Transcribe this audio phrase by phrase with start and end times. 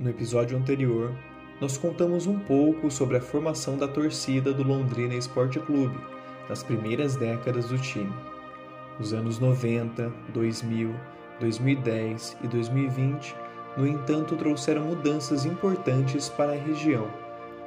[0.00, 1.12] No episódio anterior,
[1.60, 6.00] nós contamos um pouco sobre a formação da torcida do Londrina Esporte Clube
[6.48, 8.10] nas primeiras décadas do time.
[8.98, 10.94] Os anos 90, 2000,
[11.38, 13.36] 2010 e 2020,
[13.76, 17.06] no entanto, trouxeram mudanças importantes para a região,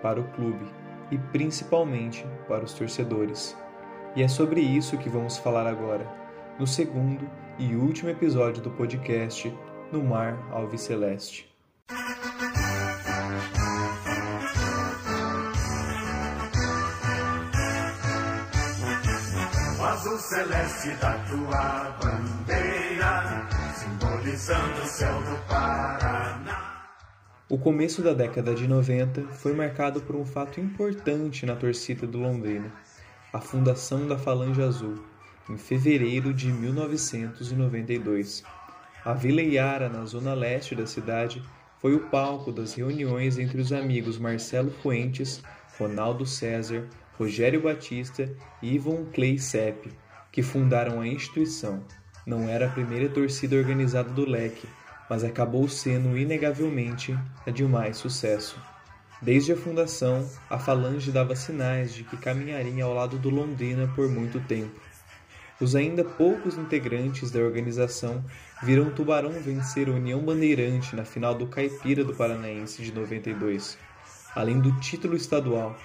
[0.02, 0.66] para o clube
[1.12, 3.56] e principalmente para os torcedores.
[4.16, 6.12] E é sobre isso que vamos falar agora,
[6.58, 7.30] no segundo
[7.60, 9.56] e último episódio do podcast
[9.92, 11.48] No Mar Alviceleste.
[11.48, 11.53] O
[20.14, 26.86] azul celeste da tua bandeira, simbolizando o céu do Paraná.
[27.50, 32.20] O começo da década de 90 foi marcado por um fato importante na torcida do
[32.20, 32.72] Londrina,
[33.32, 35.04] a fundação da Falange Azul,
[35.50, 38.44] em fevereiro de 1992.
[39.04, 41.44] A Vila Iara, na zona leste da cidade,
[41.80, 45.42] foi o palco das reuniões entre os amigos Marcelo Fuentes,
[45.78, 50.03] Ronaldo César, Rogério Batista e Ivon Clay Sepp,
[50.34, 51.86] que fundaram a instituição.
[52.26, 54.68] Não era a primeira torcida organizada do leque,
[55.08, 58.60] mas acabou sendo inegavelmente a de mais sucesso.
[59.22, 64.10] Desde a fundação, a Falange dava sinais de que caminharia ao lado do Londrina por
[64.10, 64.82] muito tempo.
[65.62, 68.26] Os ainda poucos integrantes da organização
[68.64, 73.78] viram Tubarão vencer a União Bandeirante na final do Caipira do Paranaense de 92,
[74.36, 75.78] além do título estadual.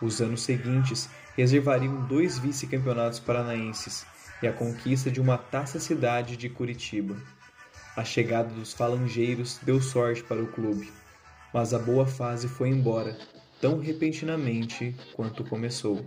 [0.00, 4.06] Os anos seguintes reservariam dois vice-campeonatos paranaenses
[4.42, 7.16] e a conquista de uma taça cidade de Curitiba.
[7.96, 10.90] A chegada dos falangeiros deu sorte para o clube,
[11.52, 13.16] mas a boa fase foi embora
[13.60, 16.04] tão repentinamente quanto começou.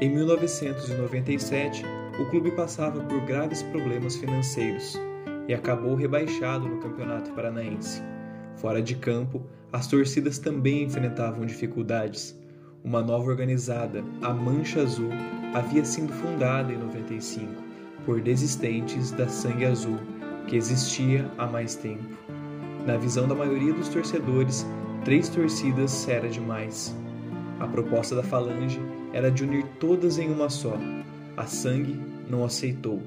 [0.00, 1.84] Em 1997,
[2.18, 4.98] o clube passava por graves problemas financeiros
[5.46, 8.02] e acabou rebaixado no Campeonato Paranaense.
[8.56, 12.34] Fora de campo, as torcidas também enfrentavam dificuldades.
[12.84, 15.08] Uma nova organizada, a Mancha Azul,
[15.54, 17.50] havia sido fundada em 95
[18.04, 19.98] por desistentes da Sangue Azul,
[20.46, 22.04] que existia há mais tempo.
[22.86, 24.66] Na visão da maioria dos torcedores,
[25.02, 26.94] três torcidas era demais.
[27.58, 28.78] A proposta da Falange
[29.14, 30.76] era de unir todas em uma só.
[31.38, 31.98] A Sangue
[32.28, 33.00] não aceitou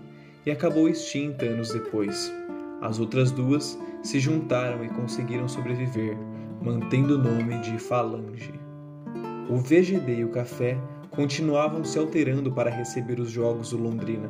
[0.44, 2.34] e acabou extinta anos depois.
[2.81, 6.18] As outras duas se juntaram e conseguiram sobreviver,
[6.63, 8.66] mantendo o nome de Falange.
[9.50, 10.78] O VGD e o Café
[11.09, 14.30] continuavam se alterando para receber os jogos do Londrina.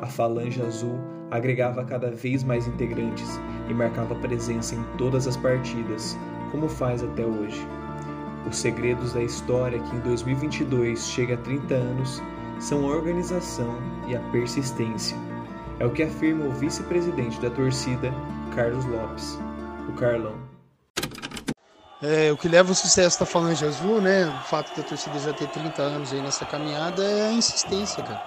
[0.00, 0.98] A Falange Azul
[1.30, 6.16] agregava cada vez mais integrantes e marcava presença em todas as partidas,
[6.50, 7.60] como faz até hoje.
[8.48, 12.22] Os segredos da história que em 2022 chega a 30 anos
[12.58, 13.76] são a organização
[14.08, 15.18] e a persistência.
[15.78, 18.10] É o que afirma o vice-presidente da torcida,
[18.54, 19.38] Carlos Lopes,
[19.86, 20.55] o Carlão.
[22.00, 24.28] É, o que leva o sucesso da Falange Azul, né?
[24.28, 28.20] O fato da torcida já ter 30 anos aí nessa caminhada é a insistência, cara.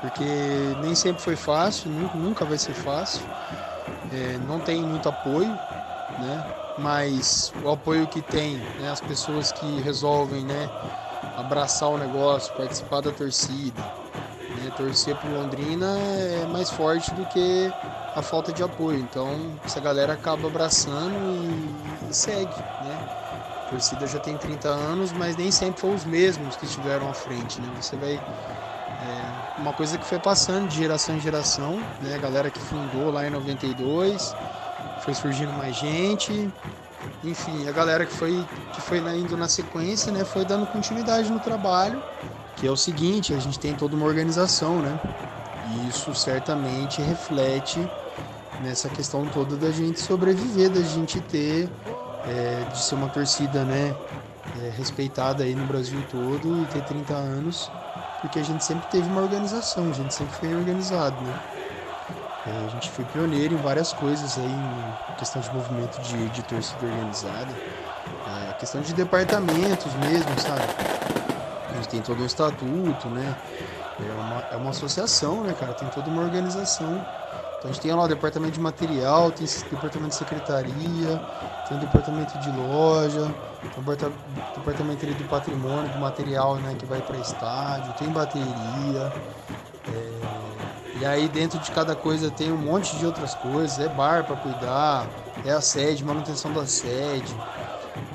[0.00, 3.22] Porque nem sempre foi fácil, nunca vai ser fácil.
[4.12, 5.58] É, não tem muito apoio,
[6.18, 6.44] né?
[6.76, 8.90] Mas o apoio que tem, né?
[8.90, 10.70] As pessoas que resolvem, né?
[11.36, 13.82] Abraçar o negócio, participar da torcida,
[14.54, 14.70] né?
[14.76, 17.72] torcer pro Londrina é mais forte do que
[18.14, 18.98] a falta de apoio.
[18.98, 22.98] Então, essa galera acaba abraçando e, e segue, né?
[23.66, 27.14] A torcida já tem 30 anos, mas nem sempre foram os mesmos que estiveram à
[27.14, 27.68] frente, né?
[27.80, 28.20] Você vai
[29.02, 29.24] é,
[29.56, 32.14] uma coisa que foi passando de geração em geração, né?
[32.14, 34.36] A galera que fundou lá em 92,
[34.98, 36.52] foi surgindo mais gente,
[37.22, 40.24] enfim, a galera que foi que foi indo na sequência, né?
[40.24, 42.02] Foi dando continuidade no trabalho,
[42.56, 44.98] que é o seguinte, a gente tem toda uma organização, né?
[45.70, 47.88] E isso certamente reflete
[48.62, 51.68] nessa questão toda da gente sobreviver, da gente ter,
[52.26, 53.94] é, de ser uma torcida, né?
[54.62, 57.70] É, respeitada aí no Brasil todo e ter 30 anos,
[58.20, 61.40] porque a gente sempre teve uma organização, a gente sempre foi organizado, né?
[62.46, 66.42] É, a gente foi pioneiro em várias coisas aí, em questão de movimento de, de
[66.42, 67.50] torcida organizada,
[68.48, 70.64] é, questão de departamentos mesmo, sabe?
[71.70, 73.36] A gente tem todo um estatuto, né?
[74.08, 75.74] É uma, é uma associação, né, cara?
[75.74, 77.00] Tem toda uma organização.
[77.58, 81.20] Então a gente tem lá o departamento de material, tem esse departamento de secretaria,
[81.68, 87.02] tem o departamento de loja, tem o departamento do patrimônio, do material né, que vai
[87.02, 89.12] para estádio, tem bateria.
[89.86, 90.20] É,
[91.00, 94.36] e aí dentro de cada coisa tem um monte de outras coisas, é bar para
[94.36, 95.06] cuidar,
[95.44, 97.36] é a sede, manutenção da sede,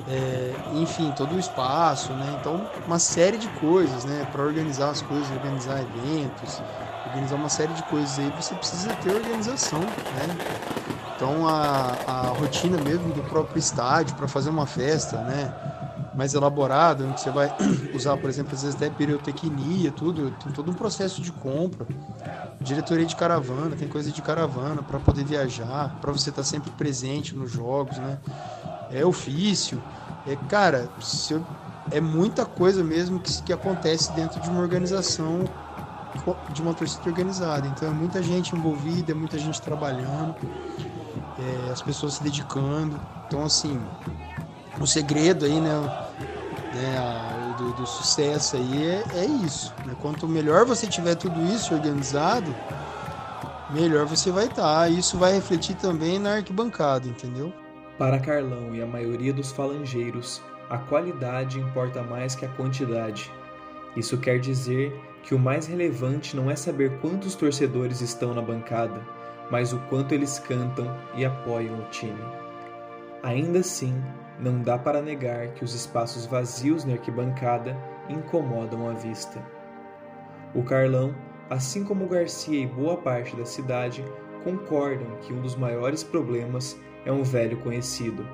[0.08, 2.36] é, enfim, todo o espaço, né?
[2.40, 4.26] Então uma série de coisas, né?
[4.30, 6.62] Para organizar as coisas, organizar eventos,
[7.06, 10.36] organizar uma série de coisas aí, você precisa ter organização, né?
[11.16, 15.52] Então a, a rotina mesmo do próprio estádio para fazer uma festa, né?
[16.14, 17.52] Mais elaborada, onde você vai
[17.92, 21.86] usar, por exemplo, às vezes até pirotecnia, tudo, tem todo um processo de compra.
[22.60, 26.70] Diretoria de caravana, tem coisa de caravana para poder viajar, para você estar tá sempre
[26.70, 28.18] presente nos jogos, né?
[28.90, 29.82] É ofício.
[30.26, 30.88] É, cara,
[31.30, 31.44] eu,
[31.90, 35.44] é muita coisa mesmo que, que acontece dentro de uma organização
[36.52, 37.66] de uma torcida organizada.
[37.66, 40.34] Então é muita gente envolvida, é muita gente trabalhando,
[41.38, 42.98] é, as pessoas se dedicando.
[43.26, 43.80] Então assim,
[44.80, 46.06] o segredo aí, né,
[46.74, 49.72] né do, do, sucesso aí é, é isso.
[49.84, 49.94] Né?
[50.00, 52.54] Quanto melhor você tiver tudo isso organizado,
[53.70, 54.62] melhor você vai estar.
[54.62, 54.88] Tá.
[54.88, 57.52] Isso vai refletir também na arquibancada, entendeu?
[57.98, 63.32] Para Carlão e a maioria dos falangeiros, a qualidade importa mais que a quantidade.
[63.96, 69.00] Isso quer dizer que o mais relevante não é saber quantos torcedores estão na bancada,
[69.50, 72.22] mas o quanto eles cantam e apoiam o time.
[73.22, 73.98] Ainda assim,
[74.38, 77.74] não dá para negar que os espaços vazios na arquibancada
[78.10, 79.42] incomodam a vista.
[80.54, 81.14] O Carlão,
[81.48, 84.04] assim como Garcia e boa parte da cidade,
[84.44, 88.26] concordam que um dos maiores problemas é um velho conhecido: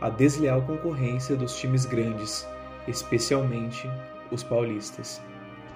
[0.00, 2.46] a desleal concorrência dos times grandes,
[2.86, 3.90] especialmente
[4.30, 5.20] os paulistas.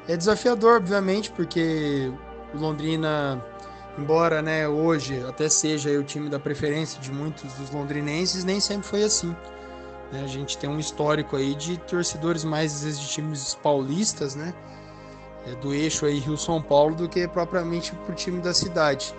[0.06, 2.12] É desafiador, obviamente, porque
[2.54, 3.44] o Londrina,
[3.98, 8.86] embora né, hoje até seja o time da preferência de muitos dos londrinenses, nem sempre
[8.86, 9.34] foi assim.
[10.12, 10.22] Né?
[10.22, 14.54] A gente tem um histórico aí de torcedores mais às vezes de times paulistas, né?
[15.46, 19.14] É, do eixo aí Rio-São Paulo, do que propriamente pro time da cidade.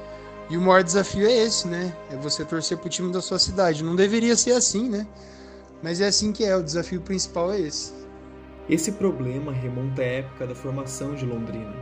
[0.50, 1.94] E o maior desafio é esse, né?
[2.10, 3.84] É você torcer pro time da sua cidade.
[3.84, 5.06] Não deveria ser assim, né?
[5.84, 7.94] Mas é assim que é, o desafio principal é esse.
[8.70, 11.76] Esse problema remonta à época da formação de Londrina.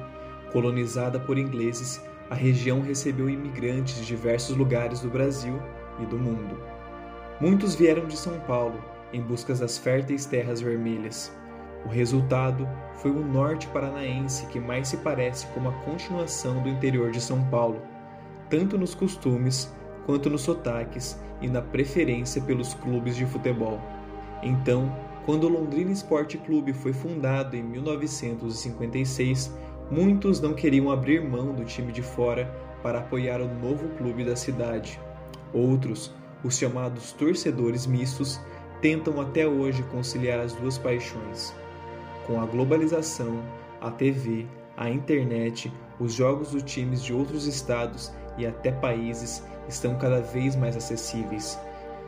[0.51, 5.61] Colonizada por ingleses, a região recebeu imigrantes de diversos lugares do Brasil
[5.99, 6.57] e do mundo.
[7.39, 8.83] Muitos vieram de São Paulo
[9.13, 11.31] em busca das férteis terras vermelhas.
[11.85, 17.11] O resultado foi o norte paranaense que mais se parece com uma continuação do interior
[17.11, 17.81] de São Paulo,
[18.49, 19.73] tanto nos costumes
[20.05, 23.79] quanto nos sotaques e na preferência pelos clubes de futebol.
[24.41, 24.93] Então,
[25.25, 29.51] quando o Londrina Esporte Clube foi fundado em 1956,
[29.89, 32.45] muitos não queriam abrir mão do time de fora
[32.83, 34.99] para apoiar o novo clube da cidade.
[35.51, 36.13] Outros,
[36.43, 38.39] os chamados torcedores mistos,
[38.81, 41.55] tentam até hoje conciliar as duas paixões.
[42.27, 43.41] Com a globalização,
[43.81, 44.45] a TV,
[44.77, 50.55] a internet, os jogos dos times de outros estados e até países estão cada vez
[50.55, 51.59] mais acessíveis.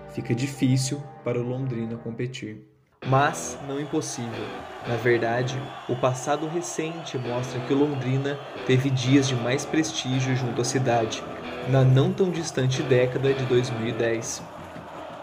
[0.09, 2.65] Fica difícil para o Londrina competir
[3.06, 4.45] mas não impossível.
[4.88, 5.57] Na verdade,
[5.88, 11.24] o passado recente mostra que Londrina teve dias de mais prestígio junto à cidade,
[11.69, 14.41] na não tão distante década de 2010.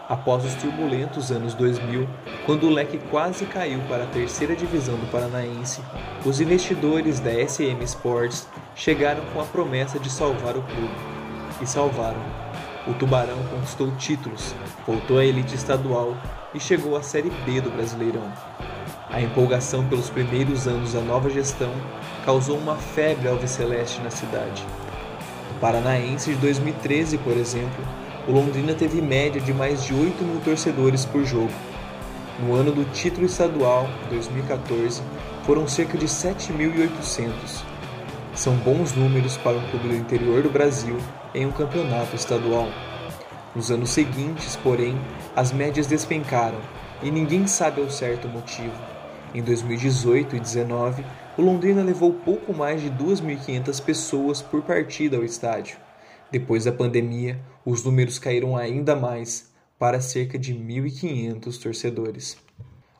[0.07, 2.07] Após os turbulentos anos 2000,
[2.45, 5.81] quando o leque quase caiu para a terceira divisão do Paranaense,
[6.23, 10.93] os investidores da SM Sports chegaram com a promessa de salvar o clube.
[11.59, 12.21] E salvaram.
[12.85, 14.53] O Tubarão conquistou títulos,
[14.85, 16.15] voltou à elite estadual
[16.53, 18.31] e chegou à Série B do Brasileirão.
[19.09, 21.71] A empolgação pelos primeiros anos da nova gestão
[22.23, 24.63] causou uma febre alviceleste na cidade.
[25.51, 27.83] No Paranaense de 2013, por exemplo,
[28.27, 31.51] o Londrina teve média de mais de 8 mil torcedores por jogo.
[32.39, 35.01] No ano do título estadual, 2014,
[35.45, 37.31] foram cerca de 7.800.
[38.33, 40.97] São bons números para um clube do interior do Brasil
[41.35, 42.67] em um campeonato estadual.
[43.55, 44.99] Nos anos seguintes, porém,
[45.35, 46.59] as médias despencaram
[47.03, 48.73] e ninguém sabe ao certo o motivo.
[49.33, 51.05] Em 2018 e 2019,
[51.37, 55.84] o Londrina levou pouco mais de 2.500 pessoas por partida ao estádio.
[56.31, 62.37] Depois da pandemia, os números caíram ainda mais, para cerca de 1.500 torcedores.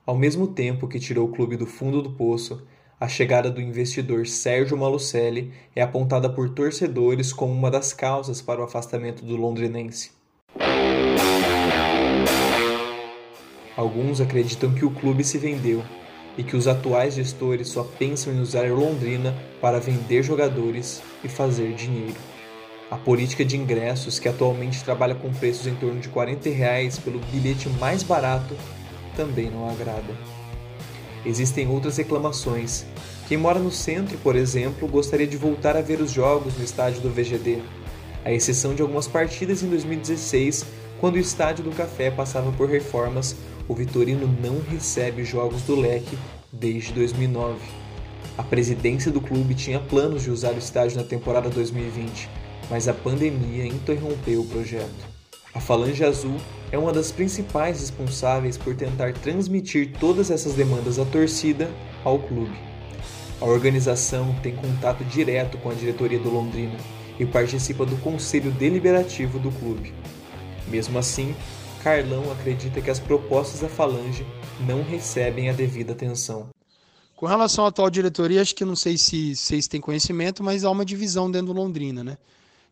[0.05, 2.62] Ao mesmo tempo que tirou o clube do fundo do poço,
[3.00, 8.62] a chegada do investidor Sérgio Malucelli é apontada por torcedores como uma das causas para
[8.62, 10.12] o afastamento do londrinense.
[13.75, 15.84] Alguns acreditam que o clube se vendeu
[16.38, 21.74] e que os atuais gestores só pensam em usar Londrina para vender jogadores e fazer
[21.74, 22.34] dinheiro.
[22.89, 27.19] A política de ingressos, que atualmente trabalha com preços em torno de 40 reais pelo
[27.31, 28.55] bilhete mais barato,
[29.15, 30.13] também não agrada.
[31.25, 32.85] Existem outras reclamações.
[33.27, 37.01] Quem mora no centro, por exemplo, gostaria de voltar a ver os jogos no estádio
[37.01, 37.59] do VGD,
[38.23, 40.63] à exceção de algumas partidas em 2016,
[40.99, 43.35] quando o estádio do Café passava por reformas.
[43.67, 46.15] O Vitorino não recebe jogos do Leque
[46.53, 47.59] desde 2009.
[48.37, 52.29] A presidência do clube tinha planos de usar o estádio na temporada 2020,
[52.69, 55.15] mas a pandemia interrompeu o projeto.
[55.53, 56.38] A Falange Azul
[56.72, 61.72] é uma das principais responsáveis por tentar transmitir todas essas demandas da torcida
[62.03, 62.57] ao clube.
[63.39, 66.77] A organização tem contato direto com a diretoria do Londrina
[67.19, 69.93] e participa do conselho deliberativo do clube.
[70.67, 71.36] Mesmo assim,
[71.84, 74.25] Carlão acredita que as propostas da Falange
[74.67, 76.50] não recebem a devida atenção.
[77.15, 80.69] Com relação à atual diretoria, acho que não sei se vocês têm conhecimento, mas há
[80.69, 82.17] uma divisão dentro do Londrina, né?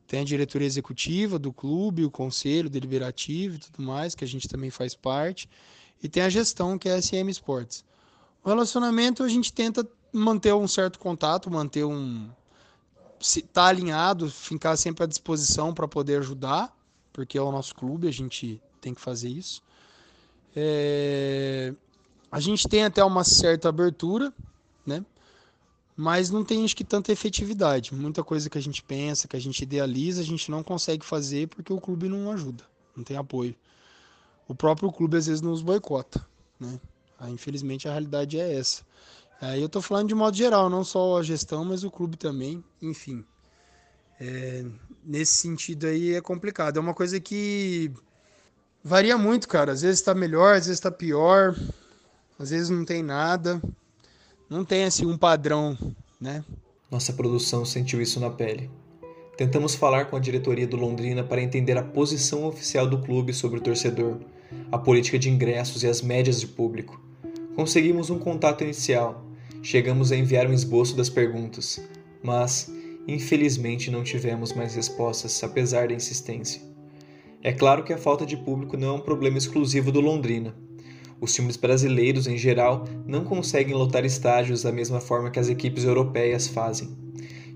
[0.08, 4.48] Tem a diretoria executiva do clube, o conselho deliberativo e tudo mais, que a gente
[4.48, 5.50] também faz parte,
[6.02, 7.86] e tem a gestão, que é a SM Sports.
[8.44, 12.30] O relacionamento a gente tenta manter um certo contato, manter um
[13.20, 16.76] estar tá alinhado, ficar sempre à disposição para poder ajudar,
[17.12, 19.64] porque é o nosso clube, a gente tem que fazer isso.
[20.56, 21.74] É...
[22.32, 24.34] A gente tem até uma certa abertura,
[24.86, 25.06] né?
[25.96, 27.94] Mas não tem acho que tanta efetividade.
[27.94, 31.48] Muita coisa que a gente pensa, que a gente idealiza, a gente não consegue fazer
[31.48, 32.64] porque o clube não ajuda,
[32.96, 33.56] não tem apoio.
[34.48, 36.26] O próprio clube às vezes nos boicota,
[36.60, 36.80] né?
[37.20, 38.84] Ah, infelizmente a realidade é essa.
[39.40, 42.64] Aí eu tô falando de modo geral, não só a gestão, mas o clube também,
[42.82, 43.24] enfim.
[44.20, 44.66] É,
[45.04, 46.78] nesse sentido aí é complicado.
[46.78, 47.92] É uma coisa que
[48.84, 49.72] varia muito, cara.
[49.72, 51.56] Às vezes tá melhor, às vezes tá pior,
[52.40, 53.62] às vezes não tem nada.
[54.50, 55.78] Não tem assim um padrão,
[56.20, 56.44] né?
[56.92, 58.70] Nossa produção sentiu isso na pele.
[59.36, 63.60] Tentamos falar com a diretoria do Londrina para entender a posição oficial do clube sobre
[63.60, 64.20] o torcedor,
[64.72, 67.02] a política de ingressos e as médias de público.
[67.56, 69.26] Conseguimos um contato inicial.
[69.64, 71.82] Chegamos a enviar um esboço das perguntas,
[72.22, 72.72] mas
[73.08, 76.62] infelizmente não tivemos mais respostas apesar da insistência.
[77.42, 80.56] É claro que a falta de público não é um problema exclusivo do Londrina.
[81.24, 85.86] Os times brasileiros, em geral, não conseguem lotar estádios da mesma forma que as equipes
[85.86, 86.90] europeias fazem.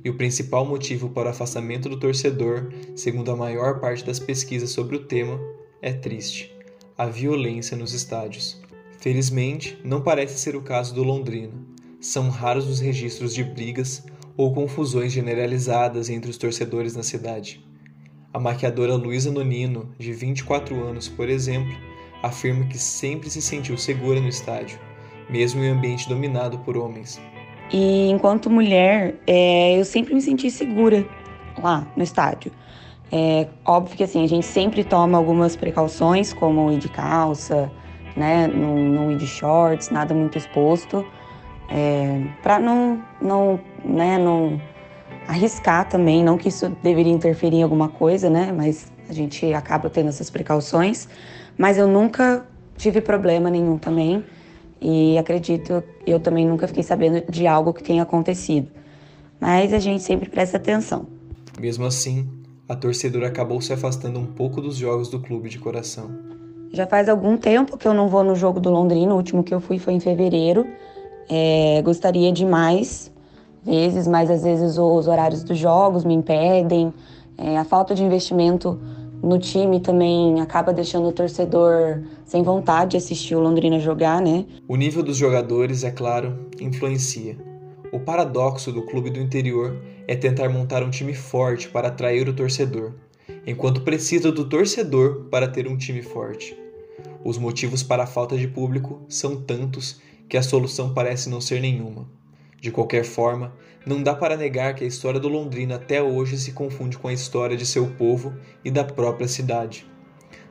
[0.05, 4.69] E o principal motivo para o afastamento do torcedor, segundo a maior parte das pesquisas
[4.69, 5.37] sobre o tema,
[5.81, 6.55] é triste:
[6.97, 8.57] a violência nos estádios.
[9.01, 11.51] Felizmente, não parece ser o caso do Londrina.
[11.99, 14.01] São raros os registros de brigas
[14.37, 17.61] ou confusões generalizadas entre os torcedores na cidade.
[18.33, 21.75] A maquiadora Luísa Nonino, de 24 anos, por exemplo,
[22.23, 24.79] afirma que sempre se sentiu segura no estádio,
[25.29, 27.19] mesmo em ambiente dominado por homens.
[27.71, 31.05] E enquanto mulher, é, eu sempre me senti segura
[31.61, 32.51] lá no estádio.
[33.11, 37.71] É óbvio que assim, a gente sempre toma algumas precauções, como ir de calça,
[38.15, 41.05] né, não, não ir de shorts, nada muito exposto,
[41.69, 44.61] é, para não, não, né, não
[45.27, 49.89] arriscar também, não que isso deveria interferir em alguma coisa, né, mas a gente acaba
[49.89, 51.07] tendo essas precauções.
[51.57, 52.45] Mas eu nunca
[52.77, 54.23] tive problema nenhum também.
[54.79, 58.67] E acredito, eu também nunca fiquei sabendo de algo que tenha acontecido.
[59.39, 61.07] Mas a gente sempre presta atenção.
[61.59, 62.27] Mesmo assim,
[62.69, 66.11] a torcedora acabou se afastando um pouco dos jogos do clube de coração.
[66.71, 69.53] Já faz algum tempo que eu não vou no jogo do Londrina, o último que
[69.53, 70.67] eu fui foi em fevereiro.
[71.29, 73.11] É, gostaria de mais
[73.63, 76.93] vezes, mas às vezes os horários dos jogos me impedem.
[77.37, 78.79] É, a falta de investimento
[79.21, 84.45] no time também acaba deixando o torcedor sem vontade de assistir o Londrina jogar, né?
[84.67, 87.37] O nível dos jogadores, é claro, influencia.
[87.91, 92.33] O paradoxo do clube do interior é tentar montar um time forte para atrair o
[92.33, 92.93] torcedor,
[93.45, 96.57] enquanto precisa do torcedor para ter um time forte.
[97.23, 101.61] Os motivos para a falta de público são tantos que a solução parece não ser
[101.61, 102.16] nenhuma.
[102.59, 103.53] De qualquer forma,
[103.85, 107.13] não dá para negar que a história do Londrina até hoje se confunde com a
[107.13, 108.35] história de seu povo
[108.65, 109.85] e da própria cidade.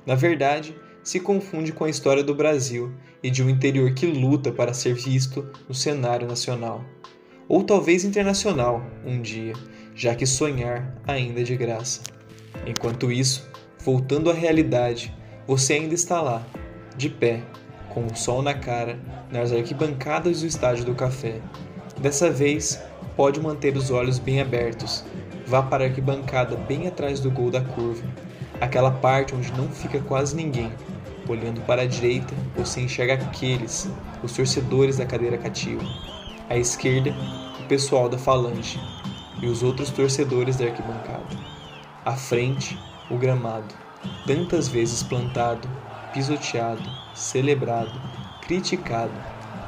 [0.07, 4.53] Na verdade, se confunde com a história do Brasil e de um interior que luta
[4.53, 6.85] para ser visto no cenário nacional.
[7.49, 9.53] Ou talvez internacional, um dia,
[9.95, 12.03] já que sonhar ainda é de graça.
[12.67, 13.49] Enquanto isso,
[13.79, 15.15] voltando à realidade,
[15.47, 16.45] você ainda está lá,
[16.97, 17.43] de pé,
[17.89, 18.99] com o sol na cara,
[19.31, 21.41] nas arquibancadas do estádio do café,
[22.01, 22.81] Dessa vez,
[23.17, 25.03] pode manter os olhos bem abertos.
[25.47, 28.03] Vá para a arquibancada bem atrás do gol da curva,
[28.61, 30.71] aquela parte onde não fica quase ninguém.
[31.29, 33.89] Olhando para a direita, você enxerga aqueles,
[34.23, 35.83] os torcedores da cadeira cativa.
[36.51, 37.15] À esquerda,
[37.61, 38.79] o pessoal da falange
[39.41, 41.27] e os outros torcedores da arquibancada.
[42.05, 42.79] À frente,
[43.11, 43.75] o gramado,
[44.27, 45.69] tantas vezes plantado,
[46.13, 48.01] pisoteado, celebrado,
[48.43, 49.13] criticado,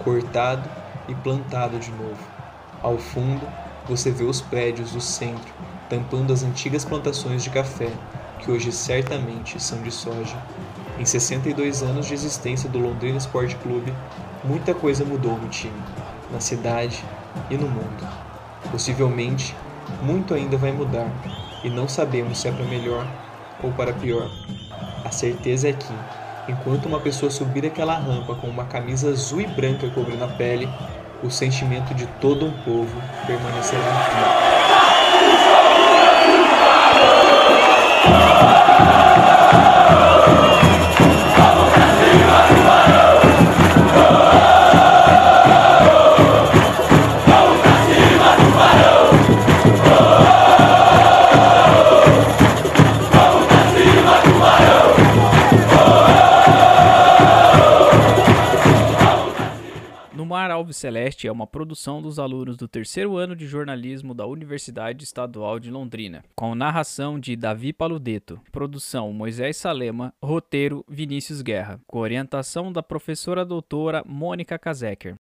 [0.05, 0.69] cortado
[1.09, 2.19] e plantado de novo.
[2.83, 3.47] Ao fundo,
[3.89, 5.53] você vê os prédios do centro,
[5.89, 7.91] tampando as antigas plantações de café,
[8.39, 10.37] que hoje certamente são de soja.
[10.99, 13.93] Em 62 anos de existência do Londrina Sport Clube,
[14.45, 15.81] muita coisa mudou no time,
[16.31, 17.03] na cidade
[17.51, 18.07] e no mundo.
[18.71, 19.57] Possivelmente,
[20.03, 21.11] muito ainda vai mudar,
[21.65, 23.07] e não sabemos se é para melhor
[23.63, 24.31] ou para pior.
[25.05, 25.95] A certeza é que,
[26.49, 30.69] enquanto uma pessoa subir aquela rampa com uma camisa azul e branca cobrindo a pele,
[31.23, 34.58] o sentimento de todo um povo permanecerá firme.
[60.79, 65.71] Celeste é uma produção dos alunos do terceiro ano de jornalismo da Universidade Estadual de
[65.71, 72.83] Londrina, com narração de Davi Paludeto, produção Moisés Salema, roteiro Vinícius Guerra, com orientação da
[72.83, 75.17] professora doutora Mônica Kazeker.